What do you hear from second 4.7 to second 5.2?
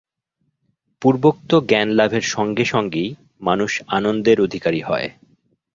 হয়।